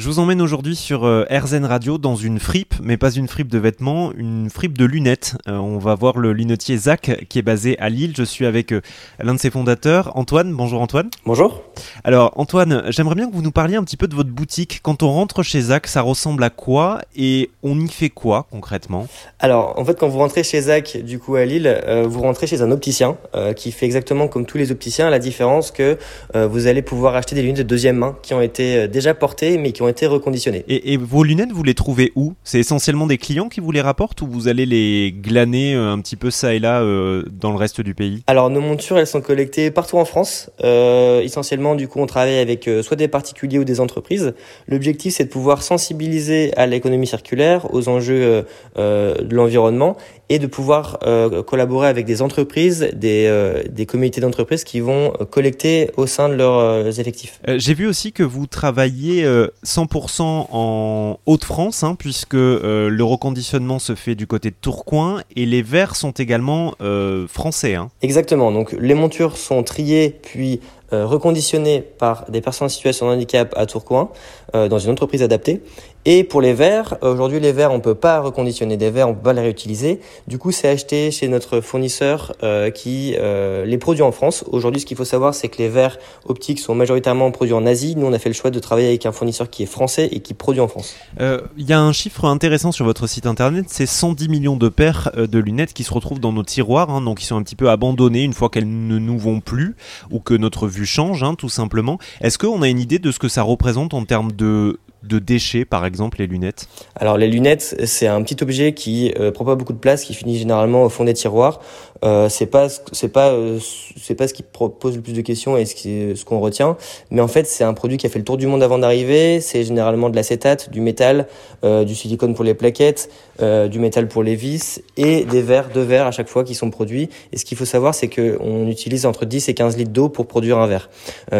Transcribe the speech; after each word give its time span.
Je 0.00 0.06
vous 0.06 0.18
emmène 0.18 0.40
aujourd'hui 0.40 0.76
sur 0.76 1.04
euh, 1.04 1.26
RZN 1.30 1.66
Radio 1.66 1.98
dans 1.98 2.16
une 2.16 2.38
fripe, 2.38 2.72
mais 2.82 2.96
pas 2.96 3.10
une 3.10 3.28
fripe 3.28 3.48
de 3.48 3.58
vêtements, 3.58 4.12
une 4.16 4.48
fripe 4.48 4.78
de 4.78 4.86
lunettes. 4.86 5.36
Euh, 5.46 5.58
on 5.58 5.76
va 5.76 5.94
voir 5.94 6.16
le 6.16 6.32
lunetier 6.32 6.78
Zach 6.78 7.26
qui 7.28 7.38
est 7.38 7.42
basé 7.42 7.78
à 7.80 7.90
Lille. 7.90 8.14
Je 8.16 8.22
suis 8.22 8.46
avec 8.46 8.72
euh, 8.72 8.80
l'un 9.18 9.34
de 9.34 9.38
ses 9.38 9.50
fondateurs, 9.50 10.16
Antoine. 10.16 10.54
Bonjour 10.54 10.80
Antoine. 10.80 11.10
Bonjour. 11.26 11.62
Alors 12.02 12.32
Antoine, 12.36 12.84
j'aimerais 12.88 13.14
bien 13.14 13.28
que 13.28 13.34
vous 13.34 13.42
nous 13.42 13.50
parliez 13.50 13.76
un 13.76 13.84
petit 13.84 13.98
peu 13.98 14.08
de 14.08 14.14
votre 14.14 14.30
boutique. 14.30 14.80
Quand 14.82 15.02
on 15.02 15.12
rentre 15.12 15.42
chez 15.42 15.60
Zach, 15.60 15.86
ça 15.86 16.00
ressemble 16.00 16.44
à 16.44 16.48
quoi 16.48 17.02
et 17.14 17.50
on 17.62 17.78
y 17.78 17.88
fait 17.88 18.08
quoi 18.08 18.46
concrètement? 18.50 19.06
Alors 19.38 19.78
en 19.78 19.84
fait, 19.84 20.00
quand 20.00 20.08
vous 20.08 20.20
rentrez 20.20 20.44
chez 20.44 20.62
Zach, 20.62 20.96
du 20.96 21.18
coup 21.18 21.34
à 21.34 21.44
Lille, 21.44 21.78
vous 22.08 22.22
rentrez 22.22 22.46
chez 22.46 22.62
un 22.62 22.70
opticien 22.70 23.18
qui 23.54 23.70
fait 23.70 23.84
exactement 23.84 24.28
comme 24.28 24.46
tous 24.46 24.56
les 24.56 24.72
opticiens. 24.72 25.10
La 25.10 25.18
différence 25.18 25.70
que 25.70 25.98
vous 26.32 26.68
allez 26.68 26.80
pouvoir 26.80 27.16
acheter 27.16 27.34
des 27.34 27.42
lunettes 27.42 27.58
de 27.58 27.62
deuxième 27.64 27.96
main 27.96 28.16
qui 28.22 28.32
ont 28.32 28.40
été 28.40 28.88
déjà 28.88 29.12
portées 29.12 29.58
mais 29.58 29.72
qui 29.72 29.82
ont 29.82 29.89
été 29.90 30.06
reconditionnées. 30.06 30.64
Et, 30.68 30.96
vos 30.96 31.22
lunettes, 31.22 31.52
vous 31.52 31.62
les 31.62 31.74
trouvez 31.74 32.12
où? 32.14 32.34
C'est 32.44 32.58
essentiellement 32.58 33.06
des 33.06 33.18
clients 33.18 33.48
qui 33.48 33.60
vous 33.60 33.72
les 33.72 33.80
rapportent 33.80 34.22
ou 34.22 34.26
vous 34.26 34.48
allez 34.48 34.66
les 34.66 35.12
glaner 35.12 35.74
euh, 35.74 35.92
un 35.92 36.00
petit 36.00 36.16
peu 36.16 36.30
ça 36.30 36.54
et 36.54 36.58
là 36.58 36.80
euh, 36.80 37.24
dans 37.30 37.50
le 37.50 37.56
reste 37.56 37.80
du 37.80 37.94
pays? 37.94 38.22
Alors 38.26 38.50
nos 38.50 38.60
montures, 38.60 38.98
elles 38.98 39.06
sont 39.06 39.20
collectées 39.20 39.70
partout 39.70 39.98
en 39.98 40.04
France. 40.04 40.50
Euh, 40.64 41.20
essentiellement, 41.20 41.74
du 41.74 41.88
coup, 41.88 42.00
on 42.00 42.06
travaille 42.06 42.38
avec 42.38 42.68
soit 42.82 42.96
des 42.96 43.08
particuliers 43.08 43.58
ou 43.58 43.64
des 43.64 43.80
entreprises. 43.80 44.34
L'objectif, 44.68 45.14
c'est 45.14 45.24
de 45.24 45.30
pouvoir 45.30 45.62
sensibiliser 45.62 46.56
à 46.56 46.66
l'économie 46.66 47.06
circulaire, 47.06 47.72
aux 47.74 47.88
enjeux 47.88 48.44
de 48.76 49.34
l'environnement 49.34 49.96
et 50.28 50.38
de 50.38 50.46
pouvoir 50.46 50.98
collaborer 51.46 51.88
avec 51.88 52.06
des 52.06 52.22
entreprises, 52.22 52.88
des, 52.94 53.30
des 53.68 53.86
comités 53.86 54.20
d'entreprises 54.20 54.64
qui 54.64 54.80
vont 54.80 55.12
collecter 55.30 55.90
au 55.96 56.06
sein 56.06 56.28
de 56.28 56.34
leurs 56.34 57.00
effectifs. 57.00 57.40
J'ai 57.56 57.74
vu 57.74 57.86
aussi 57.86 58.12
que 58.12 58.22
vous 58.22 58.46
travaillez 58.46 59.26
100% 59.70 60.46
en 60.50 61.18
Haute-France, 61.26 61.84
hein, 61.84 61.94
puisque 61.96 62.34
euh, 62.34 62.88
le 62.88 63.04
reconditionnement 63.04 63.78
se 63.78 63.94
fait 63.94 64.16
du 64.16 64.26
côté 64.26 64.50
de 64.50 64.56
Tourcoing 64.60 65.22
et 65.36 65.46
les 65.46 65.62
verres 65.62 65.94
sont 65.94 66.10
également 66.10 66.74
euh, 66.80 67.28
français. 67.28 67.76
Hein. 67.76 67.90
Exactement, 68.02 68.50
donc 68.50 68.72
les 68.72 68.94
montures 68.94 69.36
sont 69.36 69.62
triées 69.62 70.18
puis 70.22 70.60
euh, 70.92 71.06
reconditionnées 71.06 71.80
par 71.80 72.24
des 72.30 72.40
personnes 72.40 72.66
en 72.66 72.68
situation 72.68 73.08
de 73.08 73.14
handicap 73.14 73.54
à 73.56 73.66
Tourcoing, 73.66 74.10
dans 74.52 74.80
une 74.80 74.90
entreprise 74.90 75.22
adaptée. 75.22 75.62
Et 76.06 76.24
pour 76.24 76.40
les 76.40 76.54
verres, 76.54 76.96
aujourd'hui 77.02 77.40
les 77.40 77.52
verres 77.52 77.72
on 77.72 77.80
peut 77.80 77.94
pas 77.94 78.20
reconditionner 78.20 78.78
des 78.78 78.90
verres, 78.90 79.10
on 79.10 79.14
peut 79.14 79.20
pas 79.20 79.32
les 79.34 79.42
réutiliser. 79.42 80.00
Du 80.28 80.38
coup 80.38 80.50
c'est 80.50 80.68
acheté 80.68 81.10
chez 81.10 81.28
notre 81.28 81.60
fournisseur 81.60 82.32
euh, 82.42 82.70
qui 82.70 83.14
euh, 83.18 83.66
les 83.66 83.76
produit 83.76 84.02
en 84.02 84.10
France. 84.10 84.42
Aujourd'hui 84.50 84.80
ce 84.80 84.86
qu'il 84.86 84.96
faut 84.96 85.04
savoir 85.04 85.34
c'est 85.34 85.48
que 85.48 85.58
les 85.58 85.68
verres 85.68 85.98
optiques 86.24 86.58
sont 86.58 86.74
majoritairement 86.74 87.30
produits 87.32 87.52
en 87.52 87.66
Asie. 87.66 87.96
Nous 87.96 88.06
on 88.06 88.14
a 88.14 88.18
fait 88.18 88.30
le 88.30 88.34
choix 88.34 88.50
de 88.50 88.58
travailler 88.58 88.88
avec 88.88 89.04
un 89.04 89.12
fournisseur 89.12 89.50
qui 89.50 89.62
est 89.62 89.66
français 89.66 90.08
et 90.10 90.20
qui 90.20 90.32
produit 90.32 90.62
en 90.62 90.68
France. 90.68 90.96
Euh, 91.20 91.42
il 91.58 91.68
y 91.68 91.74
a 91.74 91.80
un 91.80 91.92
chiffre 91.92 92.24
intéressant 92.24 92.72
sur 92.72 92.86
votre 92.86 93.06
site 93.06 93.26
internet, 93.26 93.66
c'est 93.68 93.84
110 93.84 94.30
millions 94.30 94.56
de 94.56 94.70
paires 94.70 95.10
de 95.14 95.38
lunettes 95.38 95.74
qui 95.74 95.84
se 95.84 95.92
retrouvent 95.92 96.20
dans 96.20 96.32
nos 96.32 96.44
tiroirs, 96.44 96.88
hein, 96.88 97.02
donc 97.02 97.18
qui 97.18 97.26
sont 97.26 97.36
un 97.36 97.42
petit 97.42 97.56
peu 97.56 97.68
abandonnées 97.68 98.22
une 98.22 98.32
fois 98.32 98.48
qu'elles 98.48 98.86
ne 98.86 98.98
nous 98.98 99.18
vont 99.18 99.40
plus 99.40 99.76
ou 100.10 100.18
que 100.18 100.32
notre 100.32 100.66
vue 100.66 100.79
change 100.86 101.22
hein, 101.22 101.34
tout 101.34 101.48
simplement. 101.48 101.98
Est-ce 102.20 102.38
qu'on 102.38 102.62
a 102.62 102.68
une 102.68 102.78
idée 102.78 102.98
de 102.98 103.10
ce 103.12 103.18
que 103.18 103.28
ça 103.28 103.42
représente 103.42 103.94
en 103.94 104.04
termes 104.04 104.32
de 104.32 104.78
de 105.02 105.18
déchets, 105.18 105.64
par 105.64 105.86
exemple, 105.86 106.18
les 106.18 106.26
lunettes 106.26 106.68
Alors 106.96 107.16
les 107.16 107.28
lunettes, 107.28 107.76
c'est 107.84 108.06
un 108.06 108.22
petit 108.22 108.42
objet 108.42 108.74
qui 108.74 109.12
euh, 109.18 109.32
prend 109.32 109.44
pas 109.44 109.54
beaucoup 109.54 109.72
de 109.72 109.78
place, 109.78 110.04
qui 110.04 110.14
finit 110.14 110.38
généralement 110.38 110.84
au 110.84 110.88
fond 110.88 111.04
des 111.04 111.14
tiroirs. 111.14 111.60
Euh, 112.02 112.30
c'est 112.30 112.46
pas 112.46 112.68
c'est 112.92 113.12
pas 113.12 113.28
euh, 113.28 113.58
c'est 114.00 114.14
pas 114.14 114.26
ce 114.26 114.32
qui 114.32 114.42
pose 114.42 114.96
le 114.96 115.02
plus 115.02 115.12
de 115.12 115.20
questions 115.20 115.58
et 115.58 115.66
ce 115.66 115.74
qui 115.74 116.16
ce 116.16 116.24
qu'on 116.24 116.40
retient, 116.40 116.78
mais 117.10 117.20
en 117.20 117.28
fait 117.28 117.46
c'est 117.46 117.62
un 117.62 117.74
produit 117.74 117.98
qui 117.98 118.06
a 118.06 118.08
fait 118.08 118.18
le 118.18 118.24
tour 118.24 118.38
du 118.38 118.46
monde 118.46 118.62
avant 118.62 118.78
d'arriver. 118.78 119.40
C'est 119.40 119.64
généralement 119.64 120.08
de 120.08 120.16
l'acétate, 120.16 120.70
du 120.70 120.80
métal, 120.80 121.26
euh, 121.62 121.84
du 121.84 121.94
silicone 121.94 122.34
pour 122.34 122.44
les 122.44 122.54
plaquettes, 122.54 123.10
euh, 123.42 123.68
du 123.68 123.78
métal 123.78 124.08
pour 124.08 124.22
les 124.22 124.34
vis 124.34 124.82
et 124.96 125.24
des 125.24 125.42
verres, 125.42 125.68
deux 125.74 125.82
verres 125.82 126.06
à 126.06 126.10
chaque 126.10 126.28
fois 126.28 126.42
qui 126.42 126.54
sont 126.54 126.70
produits. 126.70 127.10
Et 127.32 127.36
ce 127.36 127.44
qu'il 127.44 127.58
faut 127.58 127.66
savoir, 127.66 127.94
c'est 127.94 128.08
que 128.08 128.38
on 128.40 128.66
utilise 128.66 129.04
entre 129.04 129.26
10 129.26 129.50
et 129.50 129.54
15 129.54 129.76
litres 129.76 129.92
d'eau 129.92 130.08
pour 130.08 130.26
produire 130.26 130.58
un 130.58 130.66
verre. 130.66 130.88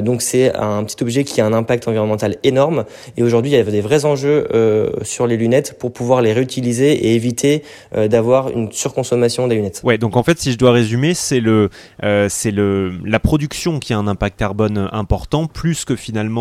donc 0.00 0.22
c'est 0.22 0.54
un 0.54 0.84
petit 0.84 1.02
objet 1.02 1.24
qui 1.24 1.40
a 1.40 1.46
un 1.46 1.52
impact 1.52 1.86
environnemental 1.86 2.36
énorme. 2.44 2.84
Et 3.18 3.22
aujourd'hui 3.22 3.45
il 3.50 3.52
y 3.52 3.56
a 3.56 3.62
des 3.62 3.80
vrais 3.80 4.04
enjeux 4.04 4.48
euh, 4.54 4.90
sur 5.02 5.26
les 5.26 5.36
lunettes 5.36 5.78
pour 5.78 5.92
pouvoir 5.92 6.22
les 6.22 6.32
réutiliser 6.32 6.92
et 6.92 7.14
éviter 7.14 7.62
euh, 7.94 8.08
d'avoir 8.08 8.50
une 8.50 8.72
surconsommation 8.72 9.48
des 9.48 9.56
lunettes. 9.56 9.80
Ouais, 9.84 9.98
donc 9.98 10.16
en 10.16 10.22
fait, 10.22 10.38
si 10.38 10.52
je 10.52 10.58
dois 10.58 10.72
résumer, 10.72 11.14
c'est 11.14 11.40
le, 11.40 11.70
euh, 12.02 12.28
c'est 12.28 12.50
le, 12.50 12.92
la 13.04 13.20
production 13.20 13.78
qui 13.78 13.92
a 13.92 13.98
un 13.98 14.06
impact 14.06 14.38
carbone 14.38 14.88
important, 14.92 15.46
plus 15.46 15.84
que 15.84 15.96
finalement 15.96 16.36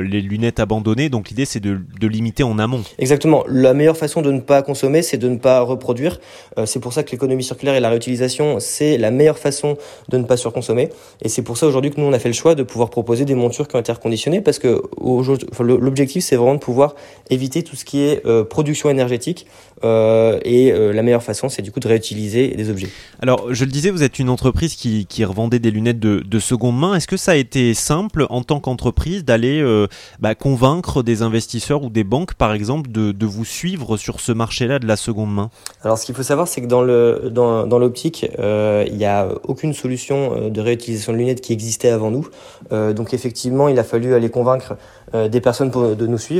les 0.00 0.20
lunettes 0.20 0.60
abandonnées. 0.60 1.08
Donc 1.08 1.30
l'idée, 1.30 1.44
c'est 1.44 1.60
de, 1.60 1.78
de, 2.00 2.06
limiter 2.08 2.42
en 2.42 2.58
amont. 2.58 2.82
Exactement. 2.98 3.44
La 3.48 3.74
meilleure 3.74 3.96
façon 3.96 4.22
de 4.22 4.30
ne 4.30 4.40
pas 4.40 4.62
consommer, 4.62 5.02
c'est 5.02 5.18
de 5.18 5.28
ne 5.28 5.36
pas 5.36 5.60
reproduire. 5.60 6.20
c'est 6.64 6.80
pour 6.80 6.92
ça 6.92 7.02
que 7.02 7.10
l'économie 7.10 7.42
circulaire 7.42 7.74
et 7.74 7.80
la 7.80 7.90
réutilisation, 7.90 8.60
c'est 8.60 8.98
la 8.98 9.10
meilleure 9.10 9.38
façon 9.38 9.76
de 10.08 10.18
ne 10.18 10.24
pas 10.24 10.36
surconsommer. 10.36 10.90
Et 11.22 11.28
c'est 11.28 11.42
pour 11.42 11.56
ça 11.56 11.66
aujourd'hui 11.66 11.90
que 11.90 12.00
nous, 12.00 12.06
on 12.06 12.12
a 12.12 12.18
fait 12.18 12.28
le 12.28 12.34
choix 12.34 12.54
de 12.54 12.62
pouvoir 12.62 12.90
proposer 12.90 13.24
des 13.24 13.34
montures 13.34 13.68
qui 13.68 13.76
ont 13.76 13.80
été 13.80 13.92
reconditionnées, 13.92 14.40
parce 14.40 14.58
que 14.58 14.82
l'objectif, 15.60 16.24
c'est 16.24 16.36
vraiment 16.44 16.58
de 16.58 16.64
pouvoir 16.64 16.94
éviter 17.30 17.62
tout 17.62 17.76
ce 17.76 17.84
qui 17.84 18.00
est 18.00 18.24
euh, 18.26 18.44
production 18.44 18.90
énergétique. 18.90 19.46
Euh, 19.82 20.38
et 20.44 20.72
euh, 20.72 20.92
la 20.92 21.02
meilleure 21.02 21.22
façon, 21.22 21.48
c'est 21.48 21.60
du 21.60 21.70
coup 21.70 21.80
de 21.80 21.88
réutiliser 21.88 22.48
des 22.48 22.70
objets. 22.70 22.88
Alors, 23.20 23.52
je 23.52 23.64
le 23.64 23.70
disais, 23.70 23.90
vous 23.90 24.02
êtes 24.02 24.18
une 24.18 24.30
entreprise 24.30 24.76
qui, 24.76 25.06
qui 25.06 25.24
revendait 25.24 25.58
des 25.58 25.70
lunettes 25.70 25.98
de, 25.98 26.20
de 26.20 26.38
seconde 26.38 26.78
main. 26.78 26.94
Est-ce 26.94 27.08
que 27.08 27.16
ça 27.16 27.32
a 27.32 27.34
été 27.34 27.74
simple 27.74 28.26
en 28.30 28.42
tant 28.42 28.60
qu'entreprise 28.60 29.24
d'aller 29.24 29.62
bah, 30.20 30.34
convaincre 30.34 31.02
des 31.02 31.22
investisseurs 31.22 31.82
ou 31.82 31.90
des 31.90 32.04
banques, 32.04 32.34
par 32.34 32.52
exemple, 32.52 32.90
de, 32.90 33.12
de 33.12 33.26
vous 33.26 33.44
suivre 33.44 33.96
sur 33.96 34.20
ce 34.20 34.32
marché-là 34.32 34.78
de 34.78 34.86
la 34.86 34.96
seconde 34.96 35.34
main? 35.34 35.50
Alors, 35.82 35.98
ce 35.98 36.06
qu'il 36.06 36.14
faut 36.14 36.22
savoir, 36.22 36.48
c'est 36.48 36.62
que 36.62 36.66
dans 36.66 36.82
le 36.82 37.30
dans, 37.30 37.66
dans 37.66 37.78
l'optique, 37.78 38.26
il 38.38 38.96
n'y 38.96 39.04
a 39.04 39.28
aucune 39.42 39.74
solution 39.74 40.48
de 40.48 40.60
réutilisation 40.60 41.12
de 41.12 41.18
lunettes 41.18 41.40
qui 41.40 41.52
existait 41.52 41.90
avant 41.90 42.10
nous. 42.10 42.28
donc, 42.70 43.12
effectivement, 43.12 43.68
il 43.68 43.78
a 43.78 43.84
fallu 43.84 44.14
aller 44.14 44.30
convaincre 44.30 44.76
des 45.12 45.40
personnes 45.40 45.70
pour, 45.70 45.94
de 45.94 46.06
nous 46.06 46.18
suivre 46.18 46.33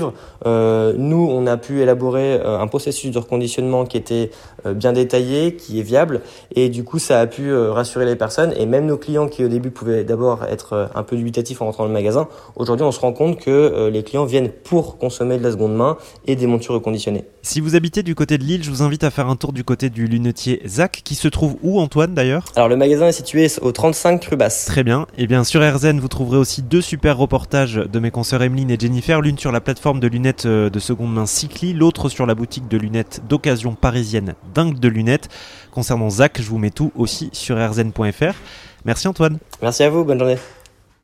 euh, 0.47 0.95
nous, 0.97 1.29
on 1.31 1.47
a 1.47 1.57
pu 1.57 1.81
élaborer 1.81 2.35
euh, 2.35 2.59
un 2.59 2.67
processus 2.67 3.11
de 3.11 3.19
reconditionnement 3.19 3.85
qui 3.85 3.97
était 3.97 4.31
euh, 4.67 4.75
bien 4.75 4.93
détaillé, 4.93 5.57
qui 5.57 5.81
est 5.81 5.83
viable, 5.83 6.21
et 6.55 6.69
du 6.69 6.85
coup, 6.85 6.99
ça 6.99 7.21
a 7.21 7.27
pu 7.27 7.55
rassurer 7.55 8.05
les 8.05 8.17
personnes, 8.17 8.53
et 8.57 8.67
même 8.67 8.87
nos 8.87 8.97
clients 8.97 9.29
qui 9.29 9.45
au 9.45 9.49
début 9.49 9.71
pouvaient 9.71 10.05
d'abord 10.05 10.45
être 10.45 10.91
un 10.95 11.03
peu 11.03 11.17
dubitatifs 11.17 11.61
en 11.63 11.67
rentrant 11.67 11.85
dans 11.85 11.89
le 11.89 11.95
magasin, 11.95 12.29
aujourd'hui, 12.57 12.85
on 12.85 12.93
se 12.93 13.01
rend 13.01 13.13
compte 13.13 13.39
que 13.39 13.89
les 13.93 14.03
clients 14.03 14.25
viennent 14.25 14.51
pour 14.51 14.99
consommer 14.99 15.39
de 15.39 15.43
la 15.43 15.53
seconde 15.53 15.75
main 15.75 15.97
et 16.27 16.37
des 16.37 16.47
montures 16.47 16.75
reconditionnées. 16.75 17.25
Si 17.43 17.61
vous 17.61 17.77
habitez 17.77 18.03
du 18.03 18.15
côté 18.15 18.39
de 18.39 18.45
Lille, 18.45 18.65
je 18.65 18.71
vous 18.71 18.83
invite 18.83 19.05
à 19.05 19.11
faire 19.11 19.29
un 19.29 19.37
tour 19.37 19.53
du 19.53 19.65
côté 19.65 19.91
du 19.91 20.07
lunetier 20.07 20.63
Zach, 20.67 21.03
qui 21.05 21.15
se 21.15 21.29
trouve 21.29 21.57
où, 21.63 21.79
Antoine, 21.79 22.15
d'ailleurs? 22.15 22.47
Alors, 22.57 22.69
le 22.69 22.77
magasin 22.77 23.09
est 23.09 23.13
situé 23.13 23.49
au 23.61 23.71
35 23.71 24.25
rue 24.25 24.37
Basse. 24.37 24.65
Très 24.65 24.83
bien. 24.83 25.03
Et 25.19 25.25
eh 25.25 25.27
bien, 25.27 25.45
sur 25.45 25.61
RZN, 25.61 26.01
vous 26.01 26.09
trouverez 26.09 26.39
aussi 26.39 26.63
deux 26.63 26.81
super 26.81 27.19
reportages 27.19 27.75
de 27.75 27.99
mes 27.99 28.11
consoeurs 28.11 28.43
Emeline 28.43 28.71
et 28.71 28.79
Jennifer, 28.79 29.21
l'une 29.21 29.39
sur 29.39 29.53
la 29.53 29.61
plateforme 29.61 29.84
de 29.93 30.07
lunettes 30.07 30.47
euh, 30.47 30.71
de 30.71 30.79
seconde 30.79 31.13
main 31.13 31.27
Cycli, 31.27 31.75
l'autre 31.75 32.09
sur 32.09 32.25
la 32.25 32.35
boutique 32.35 32.69
de 32.69 32.79
lunettes 32.79 33.21
d'occasion 33.29 33.75
parisienne 33.75 34.35
Dingue 34.55 34.79
de 34.79 34.89
lunettes. 34.89 35.29
Concernant 35.73 36.09
Zach, 36.09 36.41
je 36.41 36.49
vous 36.49 36.59
mets 36.59 36.71
tout 36.71 36.91
aussi 36.97 37.29
sur 37.33 37.57
rzn.fr. 37.57 38.35
Merci 38.87 39.09
Antoine. 39.09 39.39
Merci 39.61 39.83
à 39.83 39.91
vous, 39.91 40.05
bonne 40.05 40.19
journée. 40.19 40.39